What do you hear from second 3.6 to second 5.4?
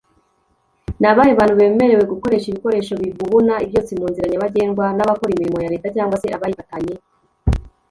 ibyotsi munzira nyabagendwa?nabakora